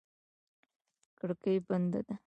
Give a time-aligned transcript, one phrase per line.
[1.17, 2.15] کړکۍ بنده ده.